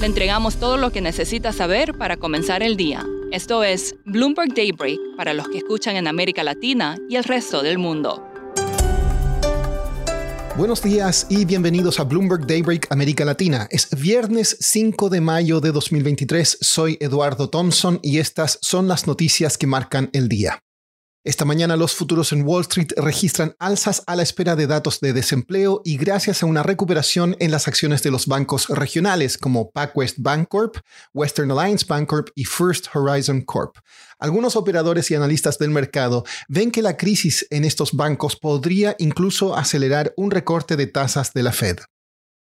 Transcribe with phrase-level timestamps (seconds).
[0.00, 3.04] Le entregamos todo lo que necesita saber para comenzar el día.
[3.32, 7.76] Esto es Bloomberg Daybreak para los que escuchan en América Latina y el resto del
[7.76, 8.26] mundo.
[10.56, 13.68] Buenos días y bienvenidos a Bloomberg Daybreak América Latina.
[13.70, 16.56] Es viernes 5 de mayo de 2023.
[16.62, 20.62] Soy Eduardo Thompson y estas son las noticias que marcan el día.
[21.22, 25.12] Esta mañana los futuros en Wall Street registran alzas a la espera de datos de
[25.12, 30.16] desempleo y gracias a una recuperación en las acciones de los bancos regionales como PacWest
[30.18, 30.78] Bancorp,
[31.12, 33.76] Western Alliance Bancorp y First Horizon Corp.
[34.18, 39.54] Algunos operadores y analistas del mercado ven que la crisis en estos bancos podría incluso
[39.54, 41.80] acelerar un recorte de tasas de la Fed.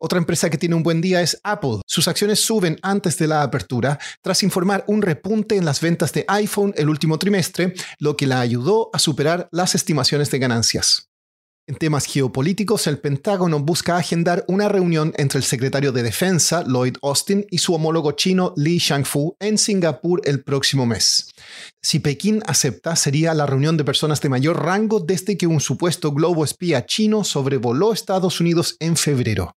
[0.00, 1.80] Otra empresa que tiene un buen día es Apple.
[1.84, 6.24] Sus acciones suben antes de la apertura tras informar un repunte en las ventas de
[6.28, 11.08] iPhone el último trimestre, lo que la ayudó a superar las estimaciones de ganancias.
[11.66, 16.96] En temas geopolíticos, el Pentágono busca agendar una reunión entre el secretario de Defensa, Lloyd
[17.02, 21.28] Austin, y su homólogo chino, Li Shangfu, en Singapur el próximo mes.
[21.82, 26.12] Si Pekín acepta, sería la reunión de personas de mayor rango desde que un supuesto
[26.12, 29.57] globo espía chino sobrevoló Estados Unidos en febrero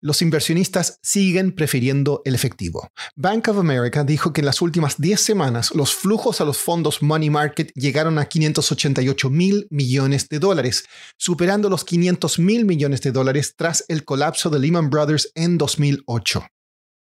[0.00, 2.88] los inversionistas siguen prefiriendo el efectivo.
[3.16, 7.02] Bank of America dijo que en las últimas 10 semanas los flujos a los fondos
[7.02, 10.84] Money Market llegaron a 588 mil millones de dólares,
[11.16, 16.46] superando los 500 mil millones de dólares tras el colapso de Lehman Brothers en 2008.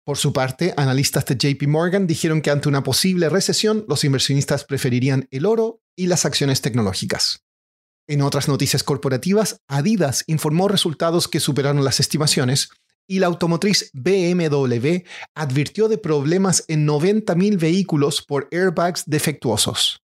[0.06, 4.66] Por su parte, analistas de JP Morgan dijeron que ante una posible recesión, los inversionistas
[4.66, 7.44] preferirían el oro y las acciones tecnológicas.
[8.06, 12.70] En otras noticias corporativas, Adidas informó resultados que superaron las estimaciones,
[13.08, 15.04] y la automotriz BMW
[15.36, 20.04] advirtió de problemas en 90.000 vehículos por airbags defectuosos.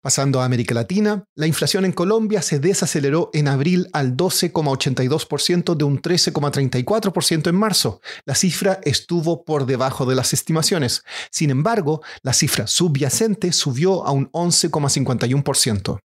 [0.00, 5.84] Pasando a América Latina, la inflación en Colombia se desaceleró en abril al 12,82% de
[5.84, 8.00] un 13,34% en marzo.
[8.24, 11.02] La cifra estuvo por debajo de las estimaciones.
[11.32, 15.98] Sin embargo, la cifra subyacente subió a un 11,51%.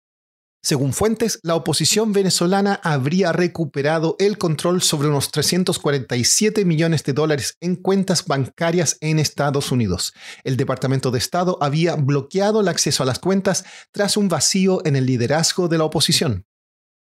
[0.64, 7.56] Según fuentes, la oposición venezolana habría recuperado el control sobre unos 347 millones de dólares
[7.60, 10.14] en cuentas bancarias en Estados Unidos.
[10.44, 14.94] El Departamento de Estado había bloqueado el acceso a las cuentas tras un vacío en
[14.94, 16.46] el liderazgo de la oposición.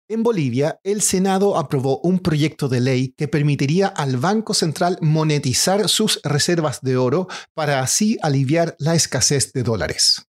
[0.09, 5.87] En Bolivia, el Senado aprobó un proyecto de ley que permitiría al Banco Central monetizar
[5.91, 10.30] sus reservas de oro para así aliviar la escasez de dólares.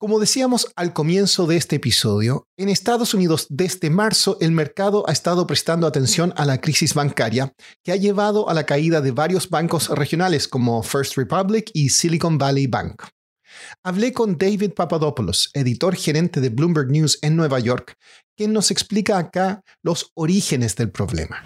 [0.00, 5.12] Como decíamos al comienzo de este episodio, en Estados Unidos desde marzo el mercado ha
[5.12, 7.52] estado prestando atención a la crisis bancaria
[7.84, 12.38] que ha llevado a la caída de varios bancos regionales como First Republic y Silicon
[12.38, 13.02] Valley Bank.
[13.82, 17.98] Hablé con David Papadopoulos, editor gerente de Bloomberg News en Nueva York,
[18.34, 21.44] quien nos explica acá los orígenes del problema.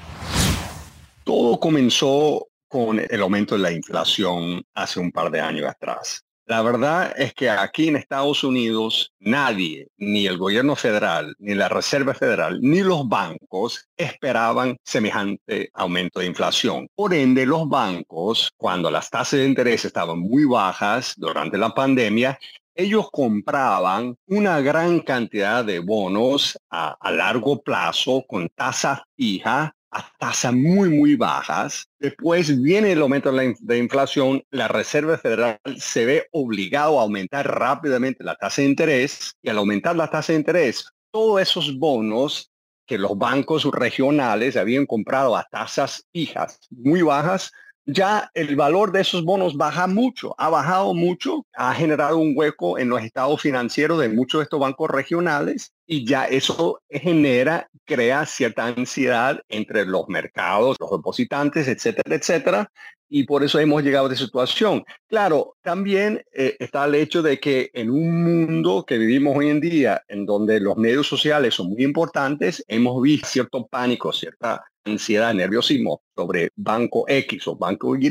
[1.25, 6.24] Todo comenzó con el aumento de la inflación hace un par de años atrás.
[6.47, 11.71] La verdad es que aquí en Estados Unidos nadie, ni el gobierno federal, ni la
[11.71, 16.87] Reserva Federal, ni los bancos esperaban semejante aumento de inflación.
[16.95, 22.39] Por ende, los bancos, cuando las tasas de interés estaban muy bajas durante la pandemia,
[22.75, 30.53] ellos compraban una gran cantidad de bonos a, largo plazo con tasa fija a tasas
[30.53, 31.89] muy, muy bajas.
[31.99, 37.47] Después viene el aumento de la inflación, la Reserva Federal se ve obligado a aumentar
[37.47, 42.51] rápidamente la tasa de interés y al aumentar la tasa de interés, todos esos bonos
[42.87, 47.53] que los bancos regionales habían comprado a tasas fijas muy bajas,
[47.87, 52.79] ya el valor de esos bonos baja mucho, ha bajado mucho, ha generado un hueco
[52.79, 58.27] en los estados financieros de muchos de estos bancos regionales y ya eso genera, crea
[58.27, 62.73] cierta ansiedad entre los mercados, los depositantes, etcétera, etcétera.
[63.09, 64.85] Y por eso hemos llegado a esta situación.
[65.09, 69.61] Claro, también eh, está el hecho de que en un mundo que vivimos hoy en
[69.61, 75.33] día, en donde los medios sociales son muy importantes, hemos visto cierto pánico, cierta ansiedad,
[75.35, 78.11] nerviosismo sobre banco X o banco Y,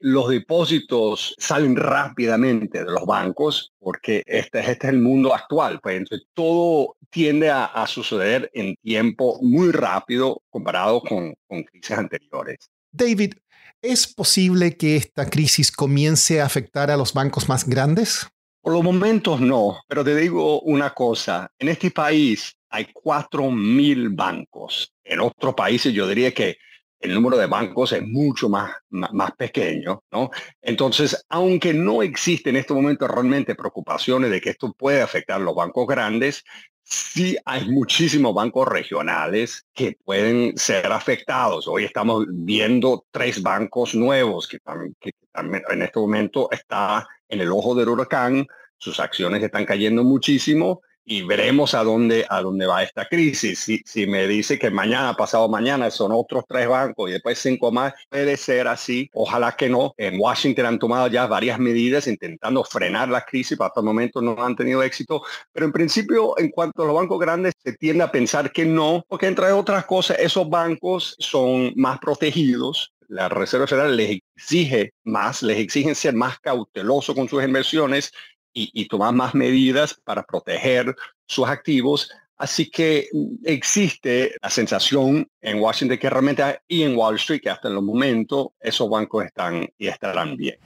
[0.00, 5.80] los depósitos salen rápidamente de los bancos porque este, este es el mundo actual.
[5.82, 12.70] Pues entonces todo tiende a, suceder en tiempo muy rápido comparado con, con crisis anteriores.
[12.92, 13.34] David,
[13.82, 18.26] ¿es posible que esta crisis comience a afectar a los bancos más grandes?
[18.62, 24.92] Por los momentos no, pero te digo una cosa, en este país hay 4.000 bancos.
[25.04, 26.58] En otros países yo diría que
[27.00, 30.30] el número de bancos es mucho más, más, pequeño, ¿no?
[30.60, 35.44] Entonces, aunque no existe en este momento realmente preocupaciones de que esto puede afectar a
[35.44, 36.44] los bancos grandes,
[36.90, 41.68] sí hay muchísimos bancos regionales que pueden ser afectados.
[41.68, 44.58] Hoy estamos viendo tres bancos nuevos que,
[45.00, 48.46] que también en este momento está en el ojo del huracán,
[48.76, 53.58] sus acciones están cayendo muchísimo y veremos a dónde, a dónde va esta crisis.
[53.58, 57.72] Si, si me dice que mañana, pasado mañana, son otros tres bancos y después cinco
[57.72, 59.10] más, puede ser así.
[59.12, 59.92] Ojalá que no.
[59.96, 64.22] En Washington han tomado ya varias medidas intentando frenar la crisis, pero hasta el momento
[64.22, 65.20] no han tenido éxito.
[65.52, 69.04] Pero en principio, en cuanto a los bancos grandes, se tiende a pensar que no,
[69.08, 75.42] porque entre otras cosas, esos bancos son más protegidos la Reserva Federal les exige más,
[75.42, 78.12] les exigen ser más cautelosos con sus inversiones
[78.52, 80.94] y, tomar más medidas para proteger
[81.26, 82.10] sus activos.
[82.36, 87.50] Así que mm, existe la sensación en Washington que realmente y en Wall Street que
[87.50, 90.56] hasta el momento esos bancos están y estarán bien.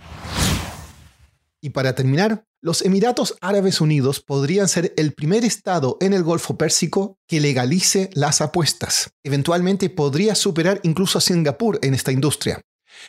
[1.61, 6.57] Y para terminar, los Emiratos Árabes Unidos podrían ser el primer estado en el Golfo
[6.57, 9.11] Pérsico que legalice las apuestas.
[9.23, 12.63] Eventualmente podría superar incluso a Singapur en esta industria.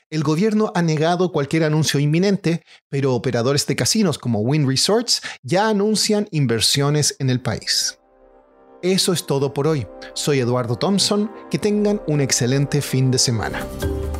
[0.09, 5.69] El gobierno ha negado cualquier anuncio inminente, pero operadores de casinos como Wynn Resorts ya
[5.69, 7.99] anuncian inversiones en el país.
[8.81, 9.87] Eso es todo por hoy.
[10.13, 11.31] Soy Eduardo Thompson.
[11.49, 13.65] Que tengan un excelente fin de semana.